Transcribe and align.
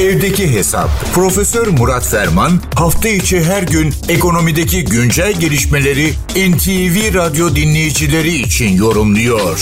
Evdeki 0.00 0.56
Hesap. 0.56 0.88
Profesör 1.14 1.66
Murat 1.78 2.06
Ferman 2.12 2.50
hafta 2.78 3.08
içi 3.08 3.36
her 3.50 3.62
gün 3.62 3.88
ekonomideki 4.16 4.84
güncel 4.84 5.32
gelişmeleri 5.40 6.06
NTV 6.50 6.96
Radyo 7.18 7.46
dinleyicileri 7.58 8.28
için 8.28 8.70
yorumluyor. 8.84 9.56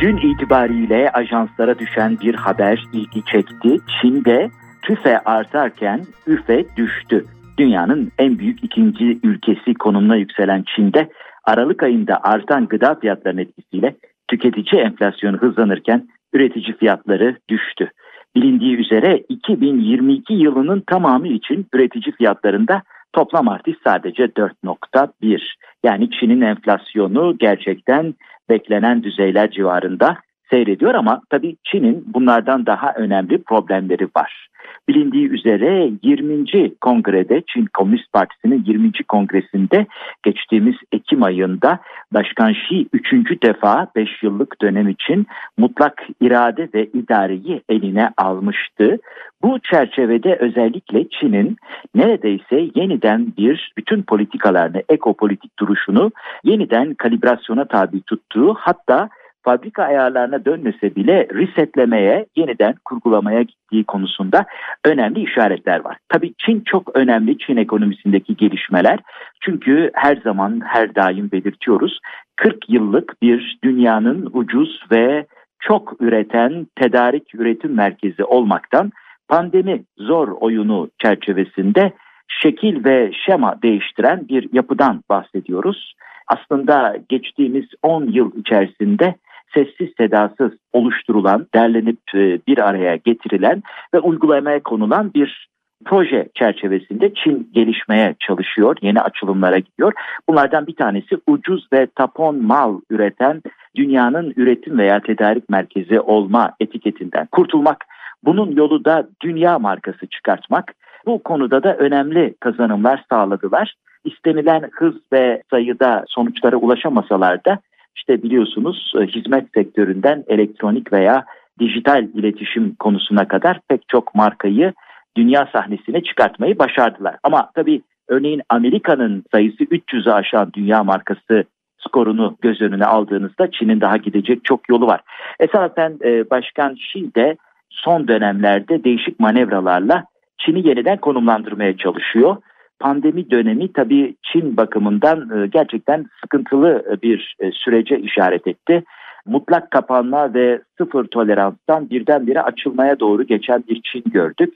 Dün 0.00 0.16
itibariyle 0.16 1.10
ajanslara 1.10 1.78
düşen 1.78 2.18
bir 2.20 2.34
haber 2.34 2.84
ilgi 2.92 3.24
çekti. 3.32 3.76
Çin'de 4.00 4.50
tüfe 4.82 5.18
artarken 5.18 6.06
üfe 6.26 6.64
düştü. 6.76 7.24
Dünyanın 7.58 8.12
en 8.18 8.38
büyük 8.38 8.64
ikinci 8.64 9.18
ülkesi 9.22 9.74
konumuna 9.74 10.16
yükselen 10.16 10.64
Çin'de 10.76 11.08
Aralık 11.44 11.82
ayında 11.82 12.20
artan 12.22 12.66
gıda 12.66 12.94
fiyatlarının 12.94 13.40
etkisiyle 13.40 13.96
tüketici 14.28 14.82
enflasyonu 14.82 15.36
hızlanırken 15.36 16.08
üretici 16.32 16.76
fiyatları 16.76 17.36
düştü. 17.48 17.90
Bilindiği 18.36 18.76
üzere 18.76 19.24
2022 19.28 20.34
yılının 20.34 20.82
tamamı 20.86 21.28
için 21.28 21.66
üretici 21.72 22.14
fiyatlarında 22.16 22.82
toplam 23.12 23.48
artış 23.48 23.76
sadece 23.84 24.24
4.1. 24.24 25.40
Yani 25.84 26.10
Çin'in 26.10 26.40
enflasyonu 26.40 27.38
gerçekten 27.38 28.14
beklenen 28.48 29.02
düzeyler 29.02 29.50
civarında 29.50 30.16
seyrediyor 30.50 30.94
ama 30.94 31.22
tabii 31.30 31.56
Çin'in 31.64 32.04
bunlardan 32.06 32.66
daha 32.66 32.92
önemli 32.92 33.42
problemleri 33.42 34.08
var. 34.16 34.48
Bilindiği 34.88 35.28
üzere 35.28 35.90
20. 36.02 36.44
kongrede 36.80 37.42
Çin 37.46 37.66
Komünist 37.66 38.12
Partisi'nin 38.12 38.64
20. 38.66 38.92
kongresinde 39.08 39.86
geçtiğimiz 40.22 40.74
Ekim 40.92 41.22
ayında 41.22 41.78
Başkan 42.12 42.52
Xi 42.52 42.86
3. 42.92 43.42
defa 43.42 43.86
5 43.96 44.22
yıllık 44.22 44.62
dönem 44.62 44.88
için 44.88 45.26
mutlak 45.58 46.02
irade 46.20 46.68
ve 46.74 46.86
idareyi 46.86 47.62
eline 47.68 48.10
almıştı. 48.16 48.98
Bu 49.42 49.58
çerçevede 49.58 50.36
özellikle 50.40 51.08
Çin'in 51.08 51.56
neredeyse 51.94 52.70
yeniden 52.74 53.32
bir 53.38 53.72
bütün 53.76 54.02
politikalarını, 54.02 54.82
ekopolitik 54.88 55.58
duruşunu 55.58 56.10
yeniden 56.44 56.94
kalibrasyona 56.94 57.64
tabi 57.64 58.02
tuttuğu 58.02 58.54
hatta 58.54 59.08
fabrika 59.42 59.84
ayarlarına 59.84 60.44
dönmese 60.44 60.94
bile 60.94 61.28
resetlemeye, 61.34 62.26
yeniden 62.36 62.74
kurgulamaya 62.84 63.42
gittiği 63.42 63.84
konusunda 63.84 64.46
önemli 64.84 65.20
işaretler 65.20 65.84
var. 65.84 65.96
Tabii 66.08 66.34
Çin 66.38 66.60
çok 66.60 66.96
önemli 66.96 67.38
Çin 67.38 67.56
ekonomisindeki 67.56 68.36
gelişmeler. 68.36 68.98
Çünkü 69.40 69.90
her 69.94 70.16
zaman 70.16 70.60
her 70.64 70.94
daim 70.94 71.30
belirtiyoruz 71.32 71.98
40 72.36 72.70
yıllık 72.70 73.22
bir 73.22 73.58
dünyanın 73.64 74.30
ucuz 74.32 74.82
ve 74.90 75.26
çok 75.60 76.02
üreten 76.02 76.66
tedarik 76.76 77.34
üretim 77.34 77.74
merkezi 77.74 78.24
olmaktan 78.24 78.92
pandemi 79.28 79.82
zor 79.98 80.28
oyunu 80.28 80.90
çerçevesinde 81.02 81.92
şekil 82.28 82.84
ve 82.84 83.12
şema 83.26 83.62
değiştiren 83.62 84.28
bir 84.28 84.48
yapıdan 84.52 85.02
bahsediyoruz. 85.10 85.94
Aslında 86.26 86.96
geçtiğimiz 87.08 87.66
10 87.82 88.06
yıl 88.06 88.36
içerisinde 88.36 89.14
sessiz 89.54 89.88
sedasız 89.96 90.52
oluşturulan, 90.72 91.46
derlenip 91.54 91.98
e, 92.14 92.38
bir 92.46 92.58
araya 92.68 92.96
getirilen 92.96 93.62
ve 93.94 94.00
uygulamaya 94.00 94.62
konulan 94.62 95.14
bir 95.14 95.48
proje 95.84 96.28
çerçevesinde 96.34 97.14
Çin 97.14 97.50
gelişmeye 97.52 98.14
çalışıyor, 98.20 98.76
yeni 98.82 99.00
açılımlara 99.00 99.58
gidiyor. 99.58 99.92
Bunlardan 100.28 100.66
bir 100.66 100.76
tanesi 100.76 101.16
ucuz 101.26 101.66
ve 101.72 101.86
tapon 101.86 102.44
mal 102.44 102.80
üreten 102.90 103.42
dünyanın 103.76 104.32
üretim 104.36 104.78
veya 104.78 105.00
tedarik 105.00 105.48
merkezi 105.48 106.00
olma 106.00 106.52
etiketinden 106.60 107.26
kurtulmak. 107.26 107.84
Bunun 108.24 108.52
yolu 108.56 108.84
da 108.84 109.08
dünya 109.22 109.58
markası 109.58 110.06
çıkartmak. 110.06 110.74
Bu 111.06 111.22
konuda 111.22 111.62
da 111.62 111.76
önemli 111.76 112.34
kazanımlar 112.40 113.04
sağladılar. 113.10 113.74
İstenilen 114.04 114.70
hız 114.72 114.94
ve 115.12 115.42
sayıda 115.50 116.04
sonuçlara 116.08 116.56
ulaşamasalar 116.56 117.44
da 117.44 117.58
işte 117.98 118.22
biliyorsunuz 118.22 118.92
e, 119.00 119.06
hizmet 119.06 119.44
sektöründen 119.54 120.24
elektronik 120.28 120.92
veya 120.92 121.24
dijital 121.58 122.04
iletişim 122.14 122.74
konusuna 122.74 123.28
kadar 123.28 123.60
pek 123.68 123.88
çok 123.88 124.14
markayı 124.14 124.72
dünya 125.16 125.48
sahnesine 125.52 126.02
çıkartmayı 126.02 126.58
başardılar. 126.58 127.16
Ama 127.22 127.50
tabii 127.54 127.82
örneğin 128.08 128.42
Amerika'nın 128.48 129.24
sayısı 129.32 129.64
300'ü 129.64 130.12
aşan 130.12 130.52
dünya 130.52 130.84
markası 130.84 131.44
skorunu 131.78 132.36
göz 132.42 132.60
önüne 132.60 132.84
aldığınızda 132.84 133.50
Çin'in 133.50 133.80
daha 133.80 133.96
gidecek 133.96 134.44
çok 134.44 134.68
yolu 134.68 134.86
var. 134.86 135.00
Esasen 135.40 135.98
e, 136.04 136.30
Başkan 136.30 136.74
Xi 136.74 137.14
de 137.14 137.36
son 137.70 138.08
dönemlerde 138.08 138.84
değişik 138.84 139.20
manevralarla 139.20 140.04
Çin'i 140.38 140.68
yeniden 140.68 140.96
konumlandırmaya 140.96 141.76
çalışıyor 141.76 142.36
pandemi 142.80 143.30
dönemi 143.30 143.72
tabii 143.72 144.16
Çin 144.22 144.56
bakımından 144.56 145.30
e, 145.30 145.46
gerçekten 145.46 146.06
sıkıntılı 146.20 146.84
e, 146.92 147.02
bir 147.02 147.36
e, 147.40 147.50
sürece 147.52 147.98
işaret 147.98 148.46
etti. 148.46 148.84
Mutlak 149.26 149.70
kapanma 149.70 150.34
ve 150.34 150.62
sıfır 150.78 151.04
toleranstan 151.04 151.90
birdenbire 151.90 152.42
açılmaya 152.42 153.00
doğru 153.00 153.22
geçen 153.22 153.64
bir 153.68 153.82
Çin 153.82 154.04
gördük. 154.12 154.54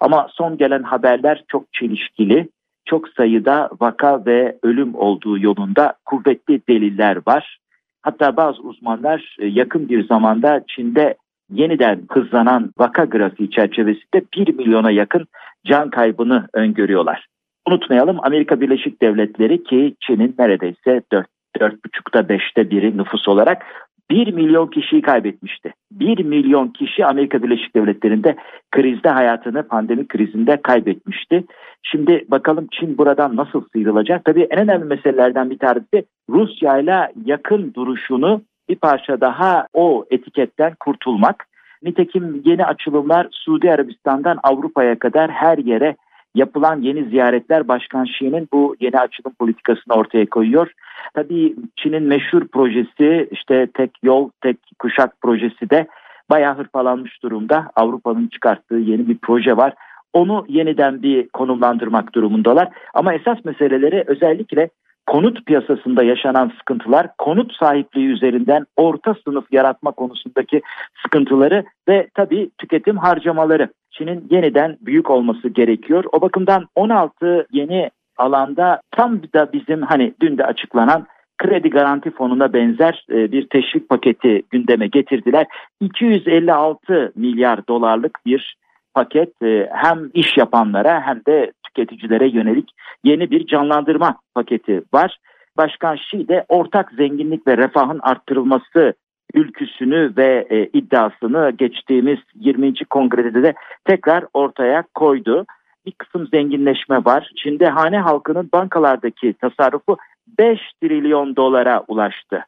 Ama 0.00 0.28
son 0.30 0.56
gelen 0.56 0.82
haberler 0.82 1.44
çok 1.48 1.72
çelişkili. 1.72 2.48
Çok 2.86 3.08
sayıda 3.08 3.70
vaka 3.80 4.26
ve 4.26 4.58
ölüm 4.62 4.94
olduğu 4.94 5.38
yolunda 5.38 5.94
kuvvetli 6.04 6.60
deliller 6.68 7.18
var. 7.26 7.58
Hatta 8.02 8.36
bazı 8.36 8.62
uzmanlar 8.62 9.36
yakın 9.40 9.88
bir 9.88 10.06
zamanda 10.06 10.64
Çin'de 10.68 11.14
yeniden 11.50 12.02
hızlanan 12.10 12.72
vaka 12.78 13.04
grafiği 13.04 13.50
çerçevesinde 13.50 14.22
1 14.36 14.54
milyona 14.54 14.90
yakın 14.90 15.26
can 15.66 15.90
kaybını 15.90 16.48
öngörüyorlar. 16.52 17.26
Unutmayalım 17.68 18.18
Amerika 18.22 18.60
Birleşik 18.60 19.02
Devletleri 19.02 19.64
ki 19.64 19.94
Çin'in 20.00 20.34
neredeyse 20.38 21.02
4 21.12 21.26
4,5'ta 21.60 22.20
5'te 22.20 22.70
biri 22.70 22.96
nüfus 22.96 23.28
olarak 23.28 23.62
1 24.10 24.32
milyon 24.32 24.66
kişiyi 24.66 25.02
kaybetmişti. 25.02 25.72
1 25.92 26.24
milyon 26.24 26.68
kişi 26.68 27.06
Amerika 27.06 27.42
Birleşik 27.42 27.76
Devletleri'nde 27.76 28.36
krizde 28.70 29.08
hayatını 29.08 29.68
pandemi 29.68 30.08
krizinde 30.08 30.62
kaybetmişti. 30.62 31.44
Şimdi 31.82 32.24
bakalım 32.28 32.68
Çin 32.72 32.98
buradan 32.98 33.36
nasıl 33.36 33.64
sıyrılacak? 33.72 34.24
Tabii 34.24 34.46
en 34.50 34.58
önemli 34.58 34.84
meselelerden 34.84 35.50
bir 35.50 35.58
tanesi 35.58 36.04
Rusya 36.30 36.78
ile 36.78 37.12
yakın 37.24 37.74
duruşunu 37.74 38.42
bir 38.68 38.76
parça 38.76 39.20
daha 39.20 39.66
o 39.74 40.04
etiketten 40.10 40.74
kurtulmak. 40.80 41.46
Nitekim 41.82 42.42
yeni 42.44 42.64
açılımlar 42.64 43.28
Suudi 43.30 43.72
Arabistan'dan 43.72 44.38
Avrupa'ya 44.42 44.98
kadar 44.98 45.30
her 45.30 45.58
yere 45.58 45.96
yapılan 46.34 46.80
yeni 46.80 47.04
ziyaretler 47.04 47.68
Başkan 47.68 48.04
Xi'nin 48.04 48.48
bu 48.52 48.76
yeni 48.80 48.98
açılım 48.98 49.34
politikasını 49.38 49.94
ortaya 49.94 50.26
koyuyor. 50.26 50.72
Tabii 51.14 51.56
Çin'in 51.76 52.02
meşhur 52.02 52.48
projesi 52.48 53.28
işte 53.30 53.68
tek 53.74 53.90
yol 54.02 54.30
tek 54.40 54.56
kuşak 54.78 55.20
projesi 55.20 55.70
de 55.70 55.86
bayağı 56.30 56.58
hırpalanmış 56.58 57.22
durumda. 57.22 57.70
Avrupa'nın 57.76 58.28
çıkarttığı 58.28 58.76
yeni 58.76 59.08
bir 59.08 59.18
proje 59.18 59.56
var. 59.56 59.74
Onu 60.12 60.44
yeniden 60.48 61.02
bir 61.02 61.28
konumlandırmak 61.28 62.14
durumundalar. 62.14 62.68
Ama 62.94 63.14
esas 63.14 63.44
meseleleri 63.44 64.04
özellikle 64.06 64.68
konut 65.06 65.46
piyasasında 65.46 66.02
yaşanan 66.02 66.52
sıkıntılar, 66.58 67.08
konut 67.18 67.52
sahipliği 67.52 68.06
üzerinden 68.06 68.66
orta 68.76 69.14
sınıf 69.24 69.44
yaratma 69.52 69.90
konusundaki 69.90 70.62
sıkıntıları 71.02 71.64
ve 71.88 72.08
tabii 72.14 72.50
tüketim 72.58 72.96
harcamaları. 72.96 73.68
Çin'in 73.98 74.26
yeniden 74.30 74.76
büyük 74.80 75.10
olması 75.10 75.48
gerekiyor. 75.48 76.04
O 76.12 76.20
bakımdan 76.20 76.66
16 76.74 77.46
yeni 77.52 77.90
alanda 78.16 78.80
tam 78.90 79.22
da 79.22 79.52
bizim 79.52 79.82
hani 79.82 80.14
dün 80.20 80.38
de 80.38 80.44
açıklanan 80.44 81.06
kredi 81.38 81.70
garanti 81.70 82.10
fonuna 82.10 82.52
benzer 82.52 83.06
e, 83.10 83.32
bir 83.32 83.48
teşvik 83.48 83.88
paketi 83.88 84.42
gündeme 84.50 84.86
getirdiler. 84.86 85.46
256 85.80 87.12
milyar 87.16 87.66
dolarlık 87.68 88.18
bir 88.26 88.56
paket 88.94 89.42
e, 89.42 89.68
hem 89.72 90.10
iş 90.14 90.36
yapanlara 90.36 91.02
hem 91.06 91.20
de 91.26 91.52
tüketicilere 91.66 92.28
yönelik 92.28 92.70
yeni 93.04 93.30
bir 93.30 93.46
canlandırma 93.46 94.16
paketi 94.34 94.82
var. 94.94 95.18
Başkan 95.56 95.96
Xi 95.96 96.28
de 96.28 96.44
ortak 96.48 96.92
zenginlik 96.92 97.46
ve 97.46 97.56
refahın 97.56 97.98
arttırılması 98.02 98.94
ülküsünü 99.34 100.12
ve 100.16 100.46
e, 100.50 100.66
iddiasını 100.78 101.50
geçtiğimiz 101.50 102.18
20. 102.34 102.74
kongrede 102.90 103.42
de 103.42 103.54
tekrar 103.84 104.24
ortaya 104.34 104.84
koydu. 104.94 105.46
Bir 105.86 105.92
kısım 105.92 106.28
zenginleşme 106.34 106.96
var. 107.04 107.30
Çin'de 107.36 107.68
hane 107.68 107.98
halkının 107.98 108.50
bankalardaki 108.52 109.34
tasarrufu 109.34 109.96
5 110.38 110.60
trilyon 110.82 111.36
dolara 111.36 111.84
ulaştı. 111.88 112.44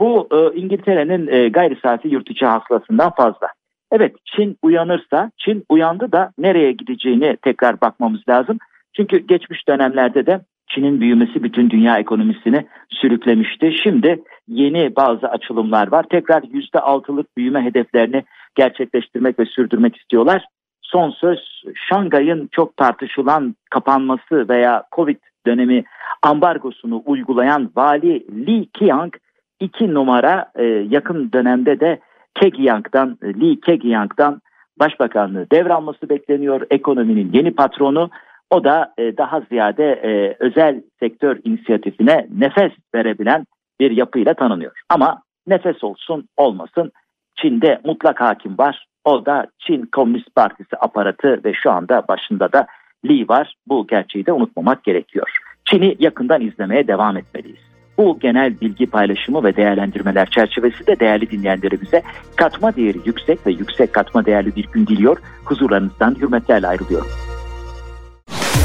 Bu 0.00 0.28
e, 0.32 0.58
İngiltere'nin 0.58 1.26
e, 1.26 1.48
gayri 1.48 1.78
safi 1.82 2.08
yurt 2.08 2.30
içi 2.30 2.46
hasılasından 2.46 3.10
fazla. 3.10 3.48
Evet 3.92 4.16
Çin 4.24 4.56
uyanırsa, 4.62 5.30
Çin 5.38 5.64
uyandı 5.68 6.12
da 6.12 6.32
nereye 6.38 6.72
gideceğini 6.72 7.36
tekrar 7.42 7.80
bakmamız 7.80 8.28
lazım. 8.28 8.58
Çünkü 8.96 9.18
geçmiş 9.18 9.68
dönemlerde 9.68 10.26
de 10.26 10.40
Çin'in 10.74 11.00
büyümesi 11.00 11.42
bütün 11.42 11.70
dünya 11.70 11.98
ekonomisini 11.98 12.66
sürüklemişti. 12.90 13.72
Şimdi 13.82 14.22
yeni 14.48 14.96
bazı 14.96 15.28
açılımlar 15.28 15.92
var. 15.92 16.06
Tekrar 16.10 16.42
%6'lık 16.42 17.36
büyüme 17.36 17.64
hedeflerini 17.64 18.24
gerçekleştirmek 18.54 19.38
ve 19.38 19.44
sürdürmek 19.44 19.96
istiyorlar. 19.96 20.44
Son 20.82 21.10
söz 21.10 21.62
Şangay'ın 21.88 22.48
çok 22.52 22.76
tartışılan 22.76 23.54
kapanması 23.70 24.48
veya 24.48 24.84
Covid 24.92 25.18
dönemi 25.46 25.84
ambargosunu 26.22 27.02
uygulayan 27.06 27.70
vali 27.76 28.26
Li 28.46 28.66
Qiang 28.78 29.12
iki 29.60 29.94
numara 29.94 30.50
e, 30.54 30.64
yakın 30.64 31.32
dönemde 31.32 31.80
de 31.80 32.00
Keqiang'dan 32.34 33.18
Li 33.24 33.60
Keqiang'dan 33.60 34.40
başbakanlığı 34.80 35.46
devralması 35.52 36.08
bekleniyor. 36.08 36.66
Ekonominin 36.70 37.32
yeni 37.32 37.50
patronu 37.50 38.10
o 38.50 38.64
da 38.64 38.94
e, 38.98 39.16
daha 39.16 39.40
ziyade 39.40 39.84
e, 39.84 40.36
özel 40.38 40.82
sektör 41.00 41.38
inisiyatifine 41.44 42.26
nefes 42.38 42.72
verebilen 42.94 43.46
bir 43.80 43.90
yapıyla 43.90 44.34
tanınıyor. 44.34 44.72
Ama 44.88 45.22
nefes 45.46 45.84
olsun 45.84 46.28
olmasın 46.36 46.92
Çin'de 47.36 47.80
mutlak 47.84 48.20
hakim 48.20 48.58
var. 48.58 48.86
O 49.04 49.26
da 49.26 49.46
Çin 49.58 49.82
Komünist 49.82 50.34
Partisi 50.34 50.76
aparatı 50.80 51.40
ve 51.44 51.54
şu 51.54 51.70
anda 51.70 52.08
başında 52.08 52.52
da 52.52 52.66
Li 53.04 53.28
var. 53.28 53.54
Bu 53.66 53.86
gerçeği 53.86 54.26
de 54.26 54.32
unutmamak 54.32 54.84
gerekiyor. 54.84 55.30
Çin'i 55.64 55.96
yakından 55.98 56.40
izlemeye 56.40 56.88
devam 56.88 57.16
etmeliyiz. 57.16 57.60
Bu 57.98 58.18
genel 58.18 58.60
bilgi 58.60 58.86
paylaşımı 58.86 59.44
ve 59.44 59.56
değerlendirmeler 59.56 60.30
çerçevesinde 60.30 61.00
değerli 61.00 61.30
dinleyenlerimize 61.30 62.02
katma 62.36 62.76
değeri 62.76 62.98
yüksek 63.04 63.46
ve 63.46 63.50
yüksek 63.50 63.92
katma 63.92 64.26
değerli 64.26 64.56
bir 64.56 64.66
gün 64.72 64.86
diliyor. 64.86 65.18
Huzurlarınızdan 65.44 66.14
hürmetlerle 66.14 66.66
ayrılıyorum. 66.66 67.29